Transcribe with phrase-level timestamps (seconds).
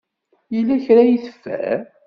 [0.53, 1.79] Yella kra ay teffer?